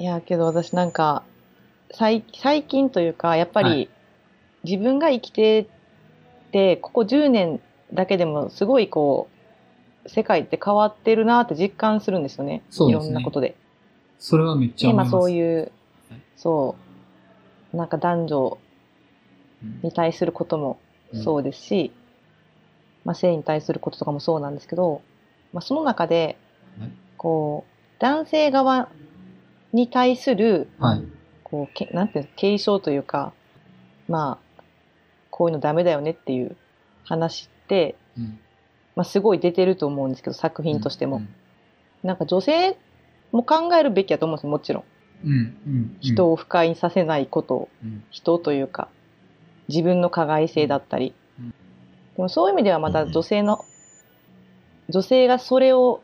[0.00, 1.24] いや、けど私なんか、
[1.92, 3.88] 最最近というか、やっぱり、はい。
[4.64, 5.66] 自分が生きて
[6.52, 7.60] て、ここ10年
[7.92, 9.28] だけでもすごいこ
[10.06, 12.62] う、世界って変わってるなって実感するんですよね。
[12.70, 13.10] そうですね。
[13.10, 13.56] いろんなことで。
[14.18, 15.10] それはめっちゃ思います。
[15.10, 15.70] そういう
[16.08, 16.76] はい、そ
[17.74, 18.58] う、なんか男女
[19.62, 19.80] うん。
[19.82, 20.78] に対することも
[21.12, 21.92] そうですし、
[23.04, 25.02] まあ性に対することとかもそうなんですけど、
[25.52, 26.38] まあその中で
[26.78, 28.88] はい、こう、男性側
[29.72, 31.02] に対する、はい。
[31.44, 33.32] こう、けなんていうの、継承というか、
[34.08, 34.62] まあ、
[35.30, 36.56] こういうのダメだよねっていう
[37.04, 38.38] 話って、うん
[38.96, 41.18] まあすごい出てると思うんですけど、作品としても。
[41.18, 41.28] うん
[42.02, 42.78] なんか女性
[43.32, 44.84] も考えるべきだと思うんですよ、もちろん。
[45.24, 45.32] うん。
[45.32, 45.96] うん。
[46.00, 48.02] 人を不快にさせないことを、うん。
[48.10, 48.88] 人というか、
[49.68, 51.14] 自分の加害性だったり。
[51.38, 51.54] うん
[52.16, 53.64] でもそういう意味ではまた女性の、
[54.88, 56.02] 女性がそれを、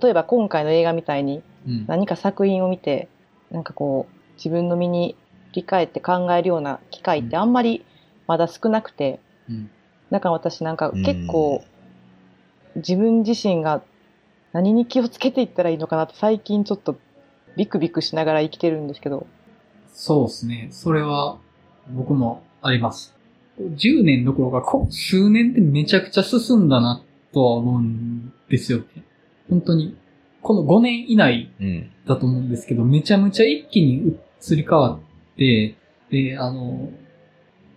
[0.00, 1.42] 例えば今回の映画みたいにうん。
[1.86, 3.08] 何か作品を見て、
[3.50, 5.16] なんかこう、自分の身に
[5.50, 7.84] 振り返って考えるような機会ってあんまり
[8.26, 9.70] まだ少なくて、うん
[10.12, 11.64] だから私なんか結構、
[12.76, 13.82] 自分自身が
[14.52, 16.96] 何に気をつけていったらいいのかなって最近ちょっと
[17.56, 19.26] ビクビクしながら生きてるんですけど。
[19.94, 20.68] そうですね。
[20.70, 21.38] それは、
[21.90, 23.16] 僕もあります。
[23.58, 28.84] 10年どころか、こ数年でめちゃくちゃ進んだな、とは思うんですよね。
[29.48, 29.96] 本当に。
[30.42, 31.90] この5年以内うん。
[32.06, 35.00] だと思うんですけど、めちゃめちゃ一気に移り変わっ
[35.36, 35.76] て、
[36.10, 36.90] で、あの、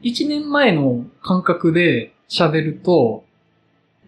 [0.01, 3.23] 1年前の感覚で喋ると、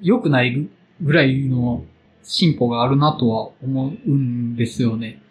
[0.02, 0.68] 良くない
[1.02, 1.84] ぐらいの
[2.24, 5.22] 進歩があるなとは思うんですよね。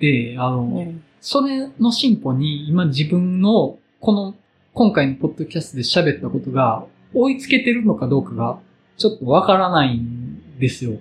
[0.00, 4.34] で、あの、それの進歩に今自分のこの
[4.72, 8.60] 今回のポッドキャストで喋ったことが追いつけてるのかどうかが
[8.96, 10.98] ちょっとわからないんですよ。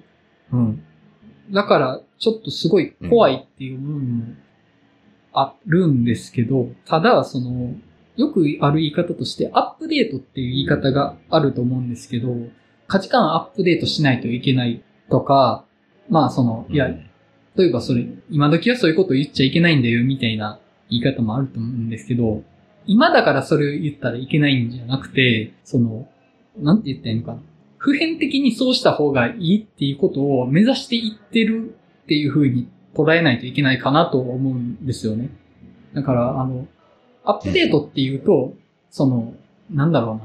[0.51, 0.83] うん。
[1.51, 4.25] だからちょっとすごい怖いっていう部分も
[5.33, 7.73] あるんですけど、ただその
[8.15, 12.35] よくある言い方としてアップデートっていう言い方があると思うんですけど、
[12.87, 15.63] 価値観アップデートしないといけないとか、
[16.09, 16.87] まあその、いや、
[17.55, 20.59] 例えばそれ、今時はそういうことを言っちゃいけないんだよ、みたいな
[20.89, 22.43] 言い方もあると思うんですけど、
[22.85, 26.07] 今だからそれを言ったらいけないんじゃなくて、その、
[26.57, 27.39] なんて言ったらいいのかな。
[27.87, 35.29] 普遍的にそうした方がいいっていうことを目指していってるっていう風に捉えないといけないかなと思うんですよね。
[35.93, 36.67] だから、あの、
[37.23, 38.53] アップデートっていうと、
[38.89, 39.33] その、
[39.71, 40.21] なんだろうな。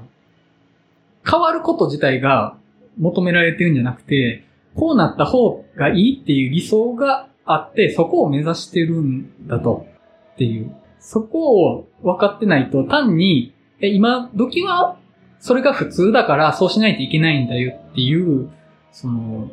[1.31, 2.57] 変わること自体が
[2.99, 4.45] 求められてるんじゃなくて、
[4.75, 9.87] こうなった方がいいっていう理想があって、そこを目指してるんだと。
[10.35, 10.75] っていう。
[10.99, 14.97] そこを分かってないと、単に、え今時は、
[15.43, 18.49] それが普通だから、そうしないといけないんだよっていう、
[18.93, 19.51] その、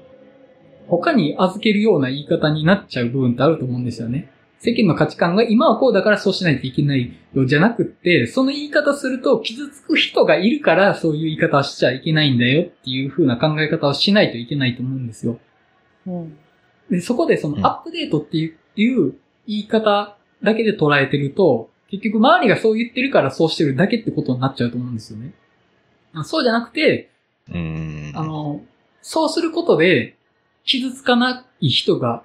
[0.88, 4.32] 他に預けるような言い方になっちゃう部分ってあると思うんですよね。
[4.60, 15.40] 世間の価値観が今はこうだからそうしないといけないよじゃなくって、その言い方すると傷つく人がいるからそういう言い方はしちゃいけないんだよっていう風な考え方をしないといけないと思うんですよ。
[16.06, 16.38] うん。
[16.92, 19.16] で、そこでそうんのアップデートっていういう
[19.48, 25.34] 言い方だけで捉えてると、結局周りがそう言ってるからそうしてるだけってことになっちゃうと思うんですよね。
[26.14, 27.10] あそうじゃなくて、
[27.52, 28.12] うん。
[28.16, 28.62] あの、
[29.02, 30.16] そうすることで、
[30.64, 32.24] 傷つかない人が、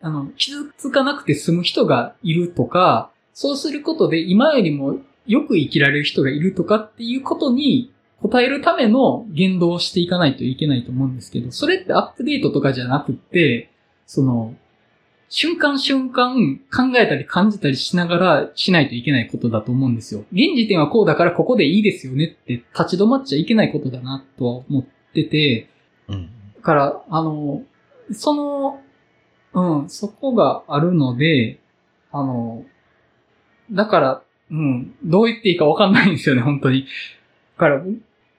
[0.00, 13.70] あの、傷つかなくて済む人がいるとか、そうすることで今よりもよく生きられる人がいるとかっていうことに応えるための言動をしていかないといけないと思うんですけど、それってアップデートとかじゃなくって、
[14.06, 14.54] その、
[15.34, 20.26] 瞬間瞬間考えたり感じたりしながらしないといけないことだと思うんですよ。
[20.30, 24.84] 現時点はこうだからここでいいですよねって立ち止まっちゃいけないことだなとは思っ
[25.14, 25.68] てて、
[26.08, 26.30] うん。
[26.56, 27.62] だから、あの、
[28.12, 28.80] その、
[29.54, 31.60] うん、そこがあるので、
[32.10, 32.66] あの、
[33.70, 36.82] だから、うん、どう言っていいかわかんないんですよね、 本当に。
[36.82, 36.86] だ
[37.56, 37.82] から、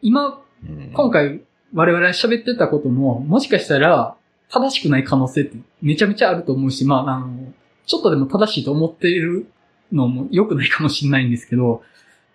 [0.04, 1.42] 今、うん今回
[1.74, 4.16] 我々喋ってたことも、もしかしたら
[4.54, 7.52] 正しくない可能性ってめちゃめちゃあると思うし、まあ、あの、
[7.88, 9.48] ちょっとでも正しいと思っている
[9.92, 11.82] のも良くないかもしれないんですけど、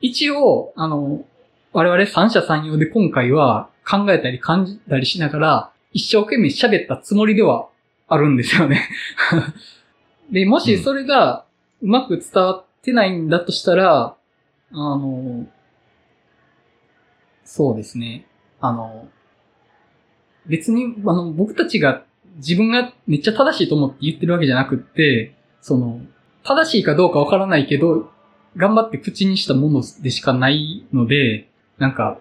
[0.00, 1.24] 一応、あの、
[1.72, 7.68] 我々三者三様で今回は考えたり感じたりしながら、一生懸命喋ったつもりでは
[8.08, 8.88] あるんですよね。
[10.30, 11.44] で、もしそれが
[11.80, 14.16] うまく伝わってないんだとしたら、
[14.72, 15.46] あの、
[17.44, 18.26] そうですね。
[18.60, 19.08] あの、
[20.46, 22.04] 別に、あの、僕たちが
[22.38, 26.00] 自分がめっちゃ正しいと思って言ってるわけじゃなくって、その、
[26.44, 28.10] 正しいかどうかわからないけど、
[28.56, 31.48] 頑張って口にしたものでしかないので、
[31.78, 32.18] なんか、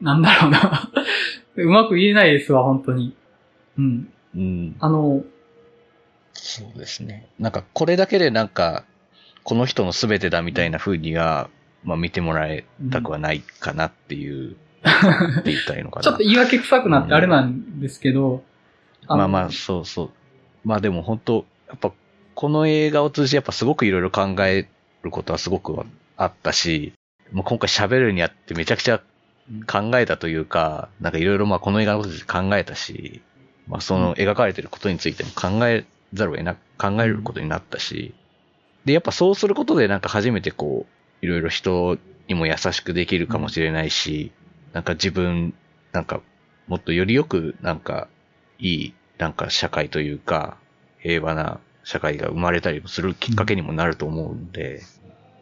[0.00, 0.90] なんだろうな。
[1.56, 3.14] うまく言えないですわ、本当に。
[3.78, 4.08] うん。
[4.34, 4.76] うん。
[4.80, 5.24] あの、
[6.32, 7.28] そうですね。
[7.38, 8.84] なんか、これだけでなんか、
[9.44, 11.48] この人の全てだみたいな風には、
[11.84, 14.56] まあ見てもらいたくはないかなっていう、
[15.40, 16.02] って言ったらいいのかな。
[16.02, 18.42] ちょっと言い訳臭くなってあれなんですけど、の
[19.08, 20.10] まあまあ、そうそう。
[20.64, 21.92] まあでも本当やっぱ、
[22.34, 24.68] この映画を通じてやっぱすごくいろいろ考え
[25.02, 25.78] ることはすごく
[26.16, 26.92] あったし、
[27.32, 29.00] もう今回喋るにあってめちゃくちゃ
[29.66, 33.22] 考えたというか、なんかいろいろまあこの映画のことで考えたし、
[33.68, 38.14] まあその描かれてることについても考えざるを得な、考えることになったし、
[38.84, 40.86] で、やっぱそうすることでなんか初めてこ
[41.22, 41.98] う、いろいろ人
[42.28, 44.32] にも優しくできるかもしれないし、
[44.72, 45.54] なんか自分、
[45.92, 46.20] なんか
[46.66, 48.08] もっとよりよくなんか
[48.58, 50.56] いいなんか社会というか、
[50.98, 54.82] 平和な社会が生まれたりするきっかけにもなると思うんで、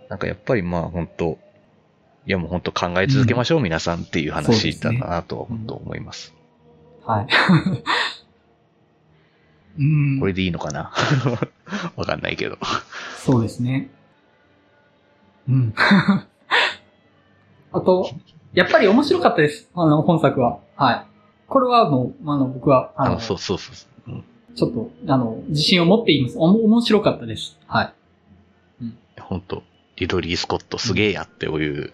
[0.08, 1.38] なんかやっぱりまあ本当
[2.26, 6.34] いやもう本当考え続けましょう、皆さんっていう話だなとは本当思います。
[7.04, 7.26] はい。
[9.78, 10.20] うん。
[10.20, 10.92] これでいいのかな？
[11.96, 12.58] わかんないけど。
[13.16, 13.90] そうですね。
[15.48, 15.74] うん。
[17.72, 18.08] あと、
[18.52, 19.70] やっぱり面白かったです。
[19.74, 20.60] あの、本作は。
[20.76, 21.06] はい。
[21.52, 23.72] これはもう、あの、僕は、あの、そうそうそ
[24.06, 24.10] う。
[24.10, 26.38] うん、ちょっと、あの、自信を持っています。
[26.38, 27.58] おも、面白かったです。
[27.66, 27.94] はい。
[28.80, 28.96] うん。
[29.20, 29.62] 本当
[29.96, 31.92] リドリー・スコットすげえやっていう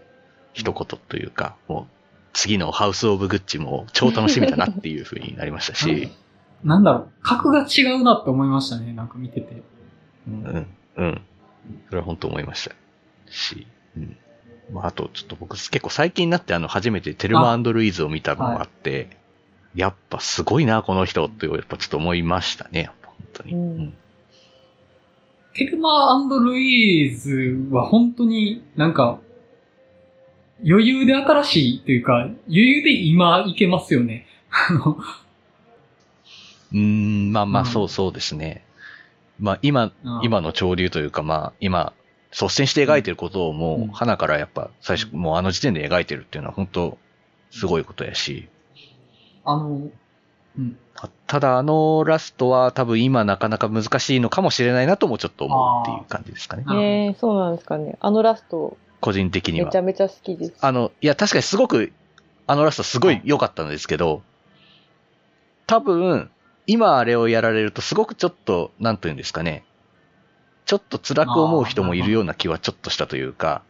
[0.53, 1.93] 一言というか、もう、
[2.33, 6.09] 次のハウス・オブ・グッチも超楽しみだなっていうふうになりましたし。
[6.63, 9.61] なんだろう、格が違うなって思いましたね、なんか見てて。
[10.29, 11.21] うん、うん、うん。
[11.89, 12.77] それは本当思いました
[13.29, 13.67] し。
[13.97, 14.17] うん。
[14.73, 19.18] まあ、あと、ちょっと僕結構最近になってあの、初めてテルマルイーズを見たのがあって、はい、
[19.79, 23.55] やっぱすごいな、この人って、やっぱちょっと思いましたね、本当に。
[23.55, 23.95] うん、
[25.55, 29.21] テルマルイーズは本当になんか、
[30.67, 34.27] 余裕で新しいというか、余裕で今いけますよね。
[36.75, 38.65] うん、まあまあ、そうそうですね。
[39.39, 39.93] まあ今、
[40.25, 41.93] 今の潮流というか、まあ今、
[42.33, 46.99] 率先して描いてることをもう、花からやっぱ最初、もうあの時点で描いてるっていうのは本当、
[47.53, 48.49] すごいことやし。
[49.51, 49.91] あの、
[50.59, 50.79] うん。
[51.27, 56.65] ただあのラストは多分今なかなか難しいのかもしれないなともちょっと思うっていう感じですかね。
[56.73, 57.97] ええー、そうなんですかね。
[58.01, 59.67] あのラスト、個人的には。
[59.67, 60.55] めちゃめちゃ好きです。
[60.61, 61.93] あの、いや、確かにすごく、
[62.47, 64.23] あのラストすごい良かったんですけど、
[65.67, 66.31] 多分、
[66.67, 69.65] 今あれをやられるとすごくちょっと、なんというんですかね、
[70.65, 73.63] ちょっと辛く思う人もいるような気はちょっとしたというか、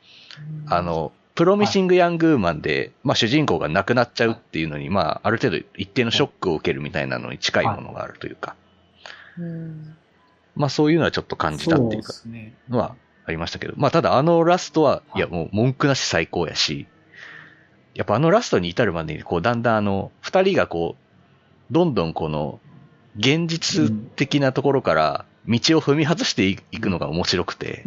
[0.67, 8.57] あの、プロミシング・ヤング・ウーマンで、まあ主人公が亡くなっちゃうっていうのに、まあある程度一定のショックを受けるみたいなのに近いものがあるというか、
[10.57, 12.13] まあそういうのはちょっと感じたっていうか、
[12.69, 15.21] のはありましたけど、まあただあのラストは、い。
[15.21, 16.89] やもう文句なし最高やし、
[17.95, 22.59] やっぱあのラストに至るまでに、こうだんだんあの、二人がこう、どんどんこの、
[23.17, 27.85] 現実的なところから道を踏み外していくのが面白くて、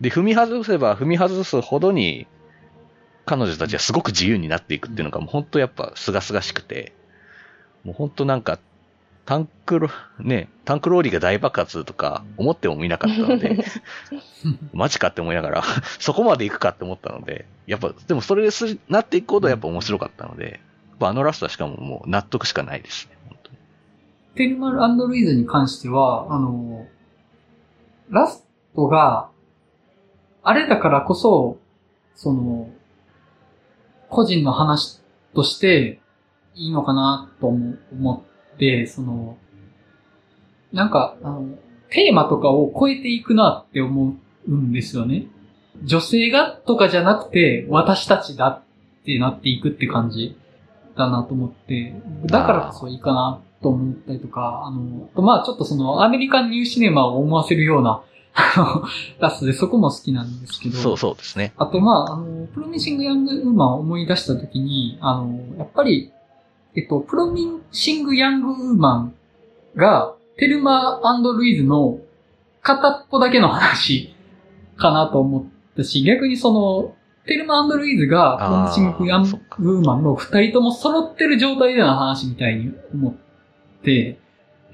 [0.00, 2.26] で、踏み外せば踏み外すほどに、
[3.24, 6.92] 彼女たちはすごく自由になっていくっていうのが、もう本当やっぱ清々しくて、
[7.84, 8.58] もう本当なんか
[9.26, 9.88] タンクロ、
[10.20, 13.64] ね、タンクローリーが大爆発とか思っても見なかったので、
[14.72, 15.62] マジかって思いながら、
[15.98, 20.60] そこまで行くかって思ったので、やっぱ、でもそれですなっていくほどやっぱ面白かったので、
[21.00, 23.58] あのラストはしかももう納得しかないですね、本当に。
[24.36, 26.86] テルマルルイーズに関しては、あの、
[28.08, 28.46] ラス
[28.76, 29.30] トが、
[30.48, 31.58] あれだからこそ、
[32.14, 32.70] その、
[34.08, 35.00] 個人の話
[35.34, 35.98] として
[36.54, 38.24] いいのかなと思
[38.54, 39.38] って、その、
[40.72, 41.58] なんか、あの、
[41.90, 44.14] テーマとかを超えていくなって思
[44.46, 45.26] うんですよね。
[45.82, 50.38] 女性がとかじゃなくて、私たちだってなっていくって感じ
[50.96, 51.92] だなと思って、
[52.26, 58.04] だからこそいいかなと思ったりとか、あの、まあちょっとそのアメリカンニューシネマを思わせるような、
[59.18, 60.76] ラストでそこも好きなんですけど。
[60.76, 61.52] そうそうですね。
[61.56, 66.12] あとまあ、あの、プロミシング・ヤング・ウーマンを思い出したときに、あの、やっぱり
[66.76, 69.14] えっと、プロミンシング・ヤング・ウーマン
[69.76, 71.00] が、テルマ
[71.34, 71.98] ルイーズの
[72.60, 74.14] 片っぽだけの話
[74.76, 79.22] かなと思ったし、逆にその、テルマルイーズが、プロミシング・ヤン
[79.58, 83.14] グ・ウーマンの二人とも揃ってる状態での話みたいに思っ
[83.82, 84.18] て、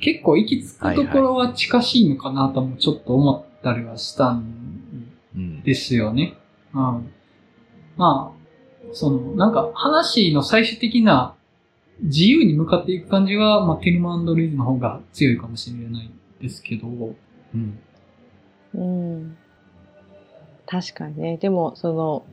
[0.00, 6.35] 結構行き着くところは近しいのかなともちょっと思ったりはしたんですよね。
[6.75, 7.12] うん、うん、
[7.97, 8.42] まあ、
[8.92, 11.35] その、なんか話の最終的な
[12.00, 17.78] 自由に向かっていく感じは、まあ、テルマルイズの方が強いかもしれないですけど、うん。
[18.75, 19.37] うん。
[20.66, 21.37] 確かにね。
[21.37, 22.25] でも、その、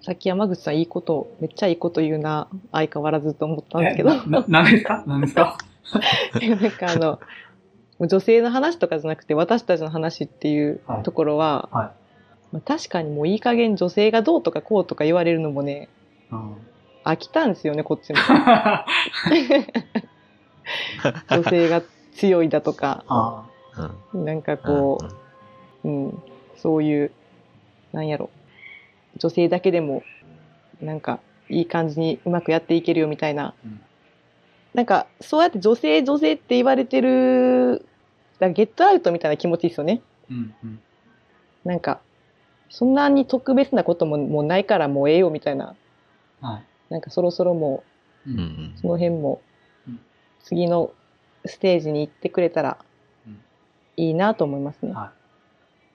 [0.00, 4.10] さっき山口さんいいこと、めっちゃいいこと言うな、相変わらずと思ったんですけど。
[4.26, 5.04] な、何ですか？
[5.06, 5.58] 何ですか？
[6.40, 7.20] なんかあの、
[8.08, 11.92] 女性の話とかじゃなくて私たちの話っていうはいところは、は
[12.52, 15.88] まあ、確かにもういい加減女性がどうとかこうとか言われるのもね、
[16.30, 16.34] い。
[16.34, 16.56] うん。
[17.04, 18.18] 飽きたんですよね、こっちも。
[21.30, 21.82] 女性が
[22.14, 23.46] 強いだとか、あ
[24.12, 24.24] うん。
[24.24, 24.98] なんかこ
[25.82, 26.22] う、うん、
[26.56, 27.10] そういう、
[27.92, 28.30] なんやろ、
[29.16, 30.02] 女性だけでも、
[30.80, 33.54] なんか、いい感じにうまくやっていけるよみたいな。
[33.64, 33.80] うん。
[34.74, 37.84] なんか、そうやって女性、女性って言われてる、
[38.42, 40.02] だからゲットアウトみたいな気持ちですよね。
[40.28, 40.80] うんうん
[41.64, 42.00] なんか、
[42.70, 45.76] そんなに特別なことももうないからもうええよみたいな。
[46.40, 46.64] はい。
[46.90, 47.84] なんかそろそろも
[48.26, 49.40] ううんんう、その辺も
[49.86, 50.00] うん、
[50.42, 50.90] 次の
[51.46, 52.78] ステージに行ってくれたら
[53.28, 53.38] うん、
[53.96, 54.92] いいなと思いますね。
[54.92, 55.18] はい。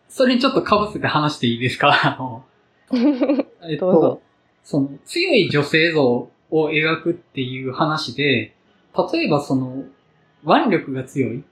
[0.07, 1.89] それにちょっと被せて話していいですか？
[1.91, 2.45] あの
[3.69, 4.21] えっどうぞと、
[4.63, 6.29] その強い女性像を
[6.69, 8.53] 描くっていう話で、
[9.11, 9.83] 例えばその
[10.45, 11.43] 腕力が強い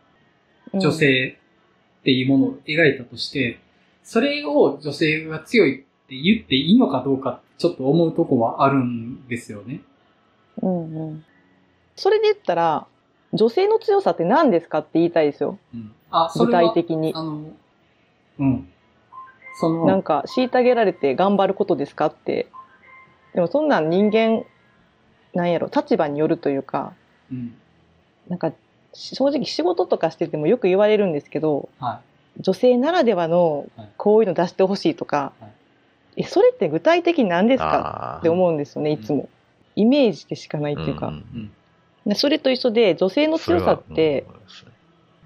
[0.79, 1.37] 女性
[2.01, 3.59] っていうものを描いたとして、
[4.03, 9.81] それを女性が強いって言っていいのかどうかちょっと思うとこはあるんですよね。
[10.61, 11.25] うんうん。
[11.95, 12.87] それで言ったら、
[13.33, 15.57] 女性の強さって何ですかって言いたいですよ。
[15.73, 15.91] うん。
[16.11, 17.13] あ、そ具体的に。
[17.15, 17.51] あの、
[18.39, 18.69] うん。
[19.59, 22.47] その、なんか、虐げられて頑張ることですかって。
[23.33, 24.43] でもそんなん人間、
[25.33, 26.93] なんやろ、立場によるというか、
[27.31, 27.55] うん。
[28.27, 28.53] なんか、
[28.95, 31.99] 正直仕事とかしててもよく言われるんですけど、は
[32.39, 33.89] 女性ならではのはい。
[33.97, 35.47] こういうの出してほしいとか、は
[36.17, 36.21] い。
[36.21, 38.15] え、それって具体的に何ですか？
[38.15, 39.29] あって思うんですよね、いつも。
[39.75, 41.07] イメージでしかないっていうか。
[41.07, 41.13] んい。
[41.15, 41.51] うん。
[42.07, 44.25] でそれと一緒で、女性の強さって、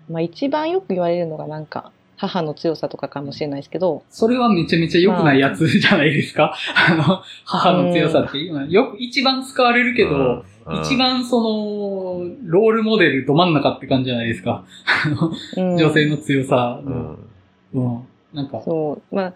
[0.09, 6.55] まあ一番よく言われるのがなんか、母の強さとかかもしれないですけど、それはめちゃめちゃ良くないやつじゃないですか？
[6.75, 10.81] あの、母の強さって今、よく一番使われるけど、うん。
[10.81, 11.98] 一番その、
[12.43, 14.65] ロールモデルど真ん中って感じじゃないですか。
[15.55, 16.95] 女性の強さうの。
[16.95, 17.29] ん
[17.73, 18.07] うん。
[18.33, 19.33] なんか、そう、ま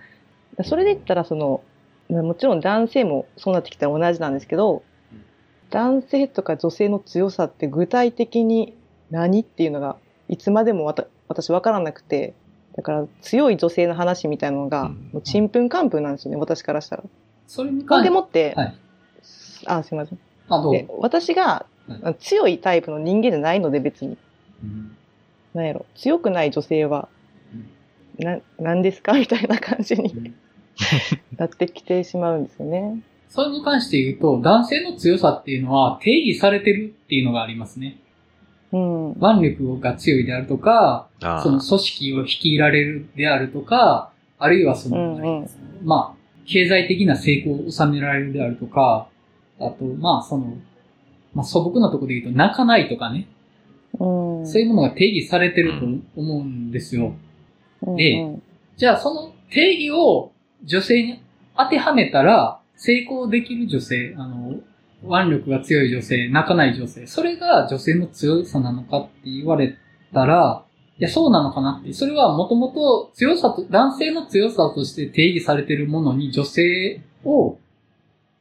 [0.57, 1.63] あ、それで言ったらその、
[2.09, 5.23] まあもちろん男性もそうなってきたら同じなんですけどうん、
[5.69, 8.75] 男性とか女性の強さって具体的に
[9.09, 9.97] 何っていうのが
[10.27, 12.33] いつまでもわた私分からなくて、
[12.75, 17.03] だから強い女性の話みたいなのが、うんもうちんぷんかんぷんなんですよね、私からしたら。
[17.47, 18.75] それに関して、でもって、はい。
[19.65, 20.19] あ、すいません。
[20.49, 21.65] あ、どうで私がは
[22.19, 24.17] 強いタイプの人間じゃないので別に。
[24.63, 24.95] うん
[25.53, 27.07] なんやろ、強くない女性は、
[28.17, 29.13] な、何ですか？
[29.13, 30.33] みたいな感じにうん
[31.37, 33.01] なってきてしまうんですよね。
[33.29, 37.97] それに関して言うと、男性の強さっていうのは定義されてるっていうのがありますね。
[38.71, 39.11] うん。
[39.11, 44.09] 腕力が強いであるとか、あその組織を率いられるであるとか、
[44.39, 45.49] あるいはその、うんうん
[45.83, 49.07] まあ、経済的な成功を収められるであるとか、
[49.59, 50.55] あと、まあ、その、
[51.33, 53.27] まあ、素朴なところで言うと、泣かないとかね、
[53.93, 54.47] うん。
[54.47, 55.85] そういうものが定義されてると
[56.19, 57.07] 思うんですよ。
[57.07, 58.43] うんでうん
[58.75, 60.31] じゃあ、その定義を
[60.63, 61.21] 女性に
[61.55, 64.59] 当てはめたら、成功できる女性、あの、
[65.05, 69.77] 腕力が強い女性、泣かない女性、それが女性の強さなのかって言われ
[70.13, 70.65] たら、
[70.97, 71.93] いや、そうなのかなって。
[71.93, 77.57] それはもともと強さと、男性の強さとして定義されているものに女性を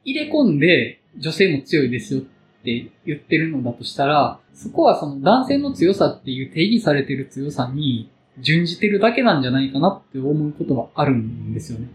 [0.03, 2.23] 入れ込んで、女性も強いですよっ
[2.63, 11.87] て言ってるのだとしたら、そこはその男性の強さっていう定義されている強さに準じてるだけなんじゃないかなって思うことはあるんですよね。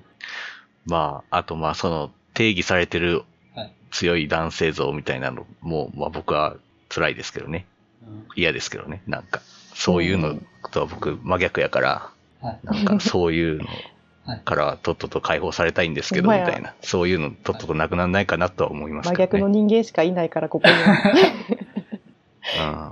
[0.86, 6.56] まあ、あとまあ、その定義されてるはい強い男性像みたいなのも、まあ僕は
[6.88, 7.66] 辛いですけどね。
[8.02, 9.02] うん嫌ですけどね。
[9.06, 9.40] なんか、
[9.74, 10.38] そういうの
[10.70, 12.10] とは僕真逆やから、
[12.40, 12.58] はい。
[12.62, 13.97] なんかそういうのはい
[14.36, 16.74] からとっとと解放されたいんですけど、みたいな。
[16.82, 19.26] そういうのとっととなくならないかなとは思いますけど、ね。
[19.26, 20.80] 真逆の人間しかいないから、 ここには。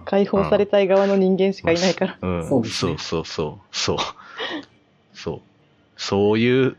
[0.01, 2.19] うん解放されたい側の人間しかいないから。
[2.21, 3.75] うん、そうですねそうそうそう。
[3.75, 3.97] そう。
[5.15, 5.41] そう。
[5.97, 6.77] そういう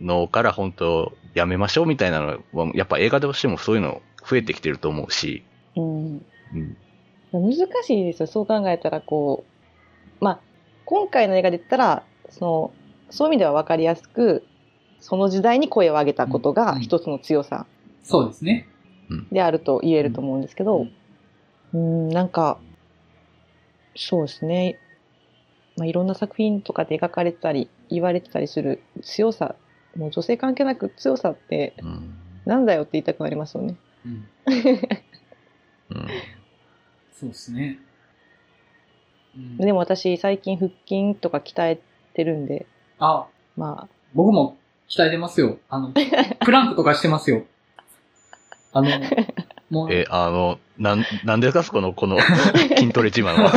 [0.00, 5.42] のから本当やめましょうみたいなのは、やっぱ映画でしてもそういうの増えてきてると思うし、
[5.76, 6.26] うん。
[6.54, 6.76] うん。
[7.32, 9.44] 難しいですよ、そう考えたら、こ
[10.20, 10.24] う。
[10.24, 10.40] まあ、
[10.84, 12.72] 今回の映画で言ったら、その、
[13.12, 14.44] そういう意味では分かりやすく、
[15.00, 17.66] その時代に声を上げたことが一つの強さ
[18.02, 18.68] そうですね。
[19.30, 20.86] であると言えると思うんですけど、
[21.74, 22.58] うん、なんか、
[23.94, 24.78] そうですね。
[25.76, 29.54] まあ、いろんな作品とかで描かれてたり、言われてたりする強さ、
[29.96, 32.14] もう女性関係なく強さってうん。
[32.44, 33.76] なんだよって言いたくなりますよね。
[34.04, 34.28] うん。
[35.90, 36.08] うん。
[37.12, 37.78] そうですね。
[39.36, 41.80] うん、でも私最近腹筋とか鍛え
[42.14, 42.66] てるんで、
[43.04, 44.56] あ、まあ、僕も
[44.88, 45.58] 鍛えてますよ。
[45.68, 45.90] あの、
[46.44, 47.42] プランクとかしてますよ。
[48.72, 48.88] あの、
[49.70, 52.18] もう、え、あの、なん、なんですかそこの、この
[52.76, 53.52] 筋トレ自慢は。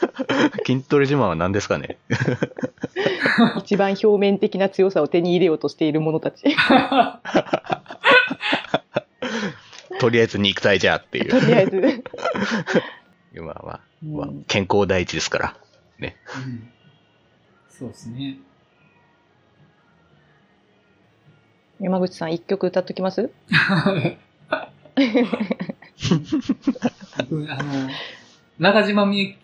[0.66, 1.98] 筋トレ自慢は何ですかね？
[3.58, 6.44] 一番表面的な強さを手に入れようとしている者たち。
[10.00, 11.30] とりあえず肉体じゃっていう。
[11.30, 12.04] とりあえず。
[13.42, 15.56] まあまあ、健康第一ですから。
[16.00, 16.12] うん
[17.78, 18.38] そうですね。
[21.80, 23.30] 山口さん一曲歌っときます？
[27.30, 27.88] 僕 あの、
[28.58, 29.36] 中島みゆき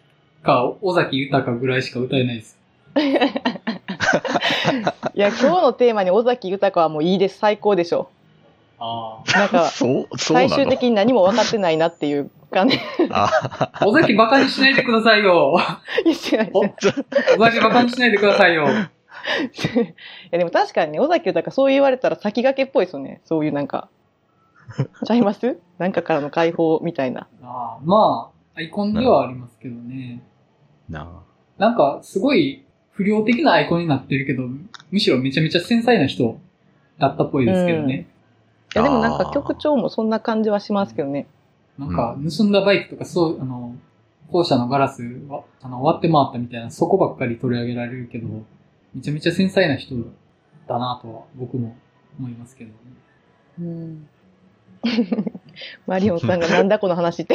[0.43, 2.59] か尾崎豊ぐらいしか歌えないです。
[5.15, 7.39] いや、今日のテーマに尾崎豊はもういいです。
[7.39, 8.09] 最高でしょ。
[8.81, 10.49] あなんか、 そう、そうなの？
[10.49, 12.79] 最終的に何も分かってないなっていう感じ。
[13.11, 13.31] あ
[13.81, 13.87] あ。
[13.87, 15.57] 尾崎バカにしないでくださいよ。
[16.05, 16.65] いやしいお尾
[17.47, 18.67] 崎バカにしないでくださいよ。
[19.81, 19.95] い
[20.31, 23.21] やでも確かにね、尾崎豊そう言われたら先駆けっぽいですよね。
[23.25, 23.89] そういうなんか。
[25.05, 25.59] ちゃいます？
[25.79, 27.27] なんかからの解放みたいな。
[27.43, 30.23] ああまあ、アイコンではありますけどね。
[30.89, 31.09] な
[31.59, 34.49] なんか、すごい不良的なアイコンになってるけど、
[34.91, 36.39] むしろめちゃめちゃ繊細な人
[36.99, 38.07] だったっぽいですけどね。
[38.75, 41.27] いやでもなんか曲調もそんな感じはしますけどね。
[41.79, 43.75] なんか、盗んだバイクとか、そう、あの、
[44.31, 48.29] 校舎のガラスは、あの、割って回ったみたいな、そこばっかり取り上げられるけど、
[48.95, 49.97] めちゃめちゃ繊細な人
[50.67, 51.77] だなとは、僕も
[52.19, 52.77] 思いますけどね。
[53.61, 54.09] うん。
[55.87, 57.35] マリオンさんがなんだこの話って。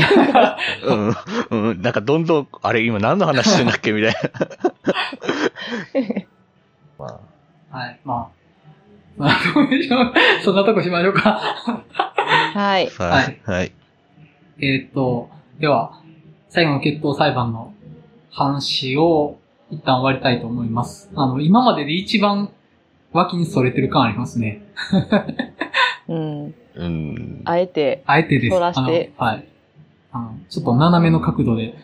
[1.52, 4.20] うん、うん、なんかどんどん、あれ今何の話してんだっけみたいな。
[6.98, 7.20] ま
[7.80, 8.40] はい、まあ。
[9.18, 10.14] そんなとこでしょう
[10.44, 11.32] そんなとこしましょうか。
[12.54, 12.90] はい。
[13.00, 13.72] あ、はい、はい。
[14.62, 16.02] えーっと、では、
[16.50, 17.74] 最後の決闘裁判の
[18.32, 19.39] 話を
[19.72, 21.10] 一旦終わりたいと思います。
[21.16, 22.50] あの、今までで一番
[23.12, 24.64] 脇にそれてる感ありますね。
[26.08, 26.56] うん。
[26.76, 27.42] うん。
[27.46, 28.54] あえて、あえてです。
[28.54, 29.48] 反らしてあのはい。
[30.12, 31.76] あの、ちょっと斜めの角度で。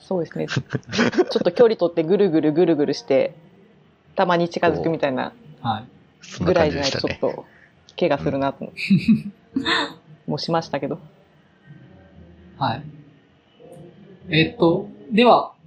[0.00, 0.46] そうですね。
[0.48, 3.34] ちょっと距離取ってぐるぐるぐるぐるして、
[4.16, 5.80] たまに近づくみたいなは
[6.40, 6.44] い。
[6.44, 6.80] ぐらいじゃ。
[6.80, 7.44] ないとちょっと、
[7.98, 8.72] 怪我するなと。
[10.26, 10.98] もうしましたけど。
[12.58, 12.82] はい。
[14.30, 15.57] えーっと、では、あ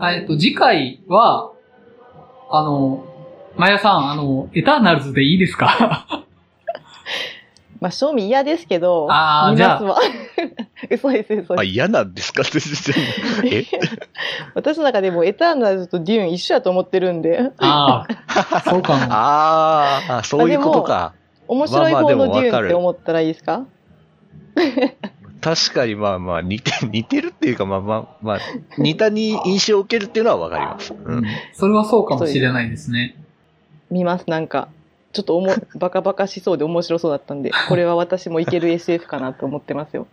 [0.00, 1.52] えーっと、次回は、
[2.50, 3.04] あの、
[3.56, 6.06] マヤさん、あの、エターナルズでいいですか？
[7.80, 9.98] まあ、賞味嫌ですけど、あー見ますわ。
[10.88, 11.72] 嘘です、嘘あ、です。
[11.72, 12.42] 嫌なんですか？
[14.54, 19.02] 私の中でもエターナルズとデューン一緒やと思ってるんで、ああ、そうかも。
[19.10, 21.14] ああ、そういうことか。
[21.48, 23.64] 面白い方のデューンって思ったらいいですか？
[25.42, 28.38] 確かにまあまあ似て、 似てるっていうかまあまあまあ、
[28.78, 30.92] 似たに印象を受けるっていうのはわかります。
[30.94, 31.24] ううんん。
[31.52, 33.16] それはそうかもしれないですね。
[33.90, 34.68] 見ます、なんか。
[35.12, 40.06] ちょっとおも、 バカバカしそうで面白そうだったんで、これは私もいける SF かなと思ってますよ。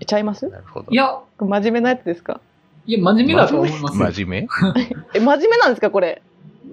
[0.00, 0.48] えちゃいます？
[0.48, 0.90] なるほど。
[0.90, 2.40] いや、真面目なやつですか？
[2.86, 4.06] いや、真面目だと思いますよ。
[4.10, 4.48] 真面目？
[5.14, 6.22] え、真面目なんですかこれ？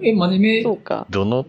[0.02, 1.06] え、真面目そうか。
[1.10, 1.44] どの、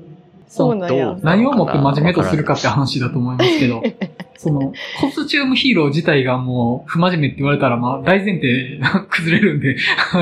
[0.52, 1.18] そうなんや。
[1.22, 3.82] 何をもって真面目とするかって話だと思いますけど、
[4.36, 9.78] その、コスチュームヒーロー自体がもう不真面目って言われたら、まあ、大前提崩れるんで。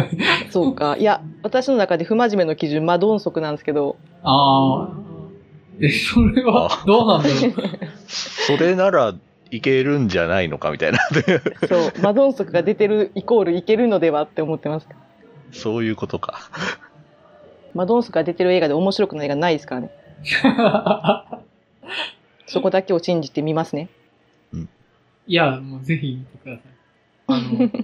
[0.51, 0.97] そうか。
[0.97, 4.89] いや、私の中で不真面目の基準、マドンソクなんですけど、ああ。
[5.81, 7.53] え、それは、どうなんだろう？
[8.07, 9.15] それなら
[9.49, 10.99] いけるんじゃないのかみたいな。
[11.67, 14.87] そう、マドンソクが出てるイコールいけるのではって思ってます。
[15.53, 16.39] そういうことか。
[17.73, 19.89] マドンソクが出てる映画で面白くない映画ないですからね。
[22.47, 23.89] そこだけを信じてみますね。
[25.29, 26.71] いや、もうぜひ見てください。
[27.27, 27.69] あの、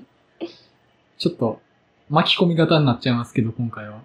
[1.19, 1.61] ちょっと、
[2.09, 4.01] 巻き込み型になっちゃいますけど、今回は。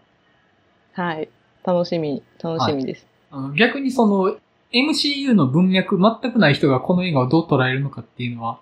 [0.93, 1.31] はい。
[1.65, 3.07] 楽しみ、楽しみです。
[3.31, 4.37] あの逆にその、
[4.73, 8.61] MCU の文脈全くない人がこの映画をどう捉えるのかっていうのは、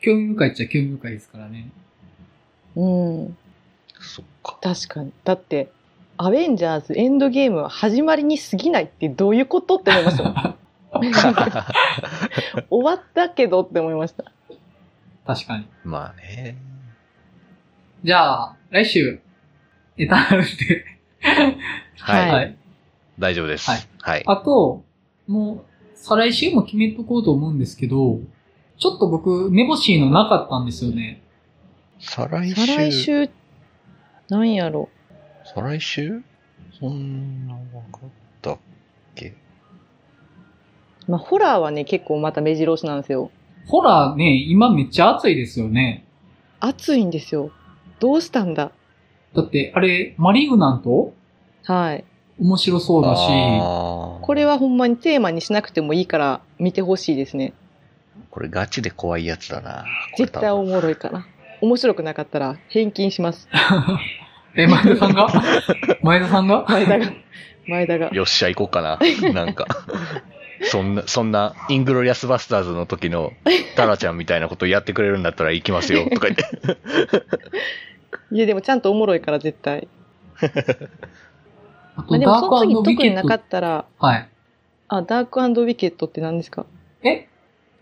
[0.00, 1.70] 興味深いっちゃ興味深いですからね。
[2.76, 3.36] うん。
[3.98, 4.58] そっか。
[4.60, 5.12] 確かに。
[5.24, 5.72] だって、
[6.22, 10.54] アベンジャーズエンドゲームは始まりに過ぎないってどういうことって思いました。
[12.68, 14.24] 終わったけどって思いました。
[15.26, 15.66] 確かに。
[15.82, 16.58] まあね。
[18.04, 19.18] じゃあ、来週、
[19.96, 20.84] エターナルズで。
[22.00, 22.30] はい。
[22.30, 22.56] はい
[23.18, 23.70] 大丈夫です。
[23.70, 24.22] はいはい。
[24.26, 24.84] あと、
[25.26, 28.20] もう、再来週も決めとこうと思うんですけど、
[28.76, 31.22] ちょっと僕、めぼしいのなかったんですよね。
[31.98, 32.54] 再来週。
[32.66, 33.30] 再来週、
[34.28, 34.90] なんやろ。
[35.54, 36.22] 再来週？
[36.78, 37.98] そんな分か？
[38.06, 38.08] っ
[38.42, 38.58] たっ
[39.14, 39.34] け？
[41.08, 43.30] まあ、ホラーはね、結構また目白押しなんですよ。
[43.66, 46.04] ホラーね、今めっちゃ熱いですよね。
[46.60, 47.50] 熱いんですよ。
[47.98, 48.70] どうしたんだ？
[49.34, 51.12] だって、あれ、マリグナント？
[51.64, 52.04] はい。
[52.38, 57.52] 面白そうだし、これはほんまにテーマにしなくてもいいから見てほしいですね。
[58.30, 59.84] これガチで怖いやつだな。
[60.16, 61.26] 絶対おもろいから。
[61.60, 63.46] 面白くなかったら返金します。
[64.56, 65.28] え、前田さんが？
[66.02, 66.64] 前田さんが？
[66.68, 67.12] 前田が。
[67.66, 68.08] 前田が。
[68.12, 68.98] よっしゃ、行こうかな。
[69.32, 69.66] なんか。
[70.62, 73.32] そんな、そんな、イングロリアスバスターズの時の
[73.76, 76.44] タラちゃんみたいなことやってくれるんだったら行きますよ、とか言って。
[78.32, 79.88] いや、でもちゃんとおもろいから絶対。
[81.96, 83.34] あと、まあ、でもダークその時ウィケット特になか。
[83.36, 84.28] ったら、はい。
[84.88, 86.66] あ、ダークウィケットって何ですか？
[87.02, 87.28] え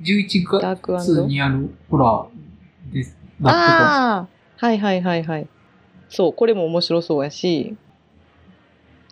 [0.03, 3.17] ?11 ダーク月にあるホラーです。
[3.41, 4.27] だってああ
[4.67, 5.47] はいはいはいはい。
[6.09, 7.77] そう、これも面白そうやし、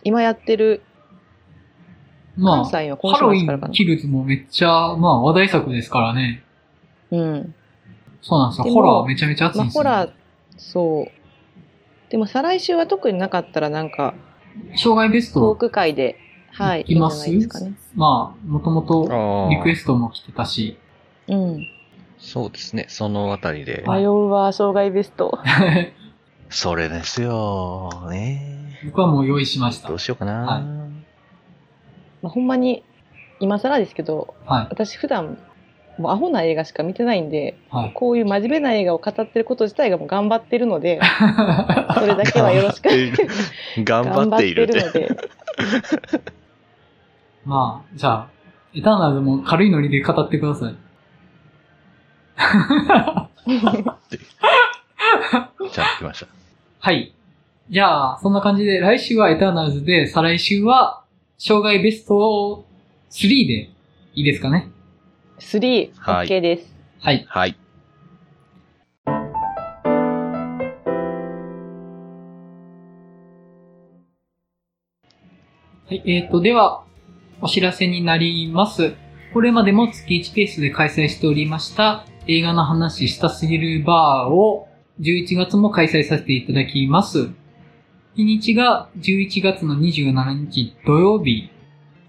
[0.03, 0.81] 今やってる、
[2.35, 6.43] とまあ、関西ウィ週末からかなンキルズもめっちゃ、まあ話題作ですからね。
[7.11, 7.55] うん。
[8.21, 8.73] そうなんですよ。
[8.73, 10.11] ホラーめちゃめちゃ熱いまあ、んですよ、ホラー、
[10.57, 12.11] そう。
[12.11, 14.13] でも再来週は特になかったらなんか、
[14.75, 16.17] 障害ベストートク会で、
[16.51, 17.27] はい、います？
[17.29, 17.73] ないですかね。
[17.95, 20.77] まあ、もともとあリクエストも来てたし。
[21.27, 21.67] うん。
[22.17, 23.83] そうですね、そのあたりで。
[23.85, 25.37] はい迷うわ、障害ベスト。
[26.49, 29.99] それですよ、ね僕はもう用意しましたどう。
[29.99, 30.45] しようかな。
[30.45, 30.63] はい
[32.21, 32.83] まあ、ほんまに、
[33.39, 34.67] 今更ですけど、はい。
[34.69, 35.37] 私普段、
[35.97, 37.93] もうアホな映画しか見てないんで、はい。
[37.93, 40.99] こういう真面目な映画を語ってること自体がもう頑張ってるので、
[41.95, 42.89] それだけはよろしく。
[43.83, 44.67] 頑張っている。
[44.67, 45.07] 頑張ってるので。
[47.45, 48.27] まあ、じゃあ、
[48.75, 50.75] エターナルズも軽いノリで語ってください。
[55.71, 56.36] じゃあ、来ました。
[56.79, 57.13] はい。
[57.69, 61.03] じゃあ、そんな感じで、来週はエターナルズで、再来週は、
[61.37, 62.65] 障害ベスト
[63.09, 63.69] 3で
[64.13, 64.69] いいですかね
[65.39, 66.75] ？3、はい OK です。
[66.99, 67.25] はい。
[67.27, 67.57] はい。
[75.89, 76.83] はい、えーと、では、
[77.41, 78.93] お知らせになります。
[79.33, 84.66] これまでも月1ペースで開催しておりました映画の話したすぎるバーを
[84.99, 87.29] 11月も開催させていただきます。
[88.15, 91.49] 日にちが11月の27日土曜日。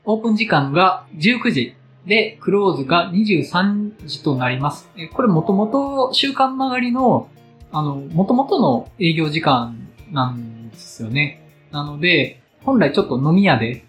[0.05, 1.75] オープン時間が19時
[2.07, 4.89] で、クローズが23時となります。
[5.13, 7.29] これもともと週間曲がりの、
[7.73, 9.77] あの、もともとの営業時間
[10.11, 11.43] なんですよね。
[11.71, 13.85] なので、本来ちょっと飲み屋で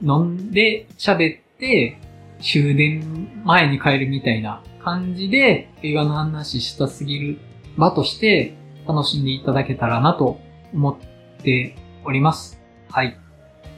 [0.00, 1.98] 飲んで喋って
[2.40, 7.38] 終電前に帰るみたいな感じで映画の話したすぎる
[7.76, 8.54] 場として
[8.86, 10.38] 楽しんでいただけたらなと
[10.72, 12.60] 思っております。
[12.90, 13.16] はい。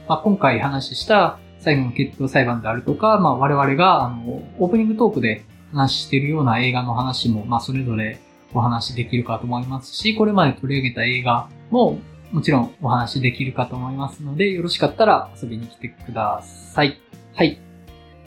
[0.07, 8.19] まあ、今回話した最後の決闘裁判であるとか、まあ、我々があのオープニングトークで話しているような映画の話も、まあ、それぞれ
[8.53, 11.99] お話しできるかと思いますし、これまで取り上げた映画も
[12.31, 16.99] もちろんお話しできるかと思いますので、よろしかったら遊びに来てください。
[17.33, 17.59] はい。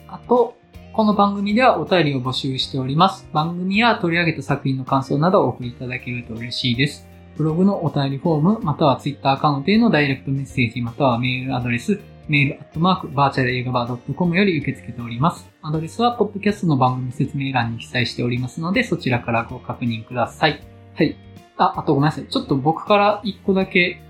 [0.07, 0.55] あと、
[0.93, 3.25] この番組ではお便りを募集しております。
[3.31, 7.07] 番組や取り上げた作品の感想などをお送りいただけると嬉しいです。
[7.37, 15.49] ブログのお便りフォーム、またはツイッターアカウントへのダイレクトメッセージ、またはメールアドレス、メールアットマーク、バーチャル映画バー .com より受け付けております。
[15.61, 20.61] アドレスは、ポッドキャストの番組説明欄に記載しておりますので、そちらからご確認ください。
[20.95, 21.15] はい。
[21.55, 22.25] あ、あとごめんなさい。
[22.25, 24.01] ちょっと僕から一個だけ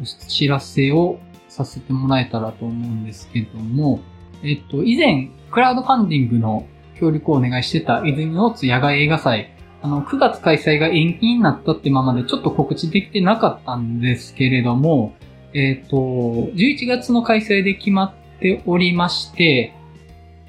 [0.00, 3.98] お知らせをさせてもらえたらと思うんですけども、
[4.44, 6.66] えっと、以前、クラウドファンディングの
[6.98, 15.14] 協力をお願いしてた泉大津野外映画祭、あの、9月開催が延期になったってままでちょっと告知できてなかったんですけれども、
[15.54, 19.74] えっと、11月の開催で決まっておりまして、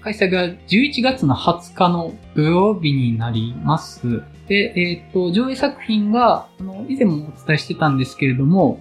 [0.01, 4.23] 開催が11月の20日の土曜日になります。
[4.47, 8.79] で、えっ、と、上映作品が、あの、以前もお伝えしてたんですけれども、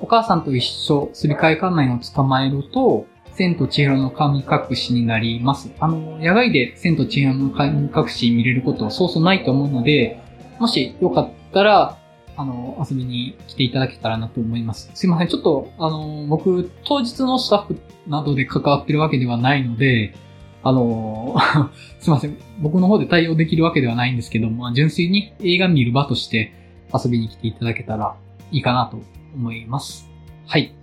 [0.00, 3.06] お母さんと一緒、すり替え仮面を捕まえると、
[3.36, 5.70] 千と千尋の神隠しになります。
[5.80, 10.20] あの、野外で千と千尋の神隠し見れることはそうそうないと思うので、
[10.58, 11.98] もしよかったら、
[12.36, 14.90] あの、遊びに来ていただけたらなと思います。
[14.94, 15.28] すいません。
[15.28, 20.14] ちょっと、あの、僕、当日のスタッフなどで関わってるわけではないので、
[20.62, 21.36] あの、
[22.00, 22.36] すいません。
[22.60, 26.52] 僕の方で対応できるわけではないんですけども、純粋に映画見る場として
[26.92, 28.16] 遊びに来ていただけたら
[28.50, 29.00] いいかなと
[29.34, 30.10] 思います。
[30.46, 30.74] はい。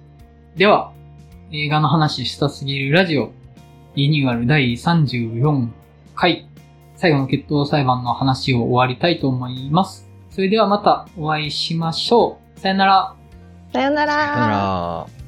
[0.56, 0.94] では、
[1.54, 3.34] 映画の話したすぎるラジオ、
[3.94, 5.68] リニューアル第34
[6.16, 6.48] 回、
[6.96, 10.10] 最後の決闘裁判の話を終わりたいと思います。
[10.30, 12.60] それではまたお会いしましょう。
[12.62, 13.16] さよなら。
[13.74, 14.16] さよなら。
[14.16, 15.20] だから、